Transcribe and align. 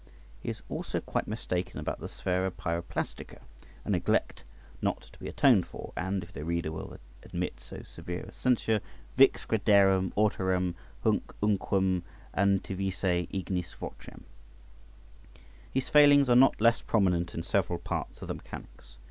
He 0.41 0.49
is 0.49 0.63
also 0.67 0.99
quite 0.99 1.27
mistaken 1.27 1.79
about 1.79 1.99
the 1.99 2.07
sphæra 2.07 2.49
pyroplastica, 2.49 3.39
a 3.85 3.89
neglect 3.91 4.43
not 4.81 5.01
to 5.03 5.19
be 5.19 5.27
atoned 5.27 5.67
for, 5.67 5.93
and 5.95 6.23
(if 6.23 6.33
the 6.33 6.43
reader 6.43 6.71
will 6.71 6.97
admit 7.21 7.59
so 7.59 7.83
severe 7.83 8.23
a 8.23 8.33
censure) 8.33 8.81
vix 9.15 9.45
crederem 9.45 10.11
autorem 10.15 10.73
hunc 11.03 11.31
unquam 11.43 12.01
audivisse 12.35 13.27
ignis 13.31 13.75
vocem. 13.79 14.23
His 15.71 15.87
failings 15.89 16.29
are 16.31 16.35
not 16.35 16.59
less 16.59 16.81
prominent 16.81 17.35
in 17.35 17.43
several 17.43 17.77
parts 17.77 18.23
of 18.23 18.27
the 18.27 18.33
mechanics. 18.33 18.97